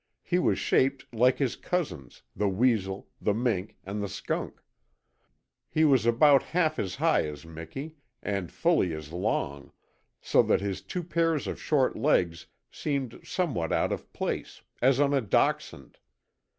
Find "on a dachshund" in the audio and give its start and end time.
14.99-15.99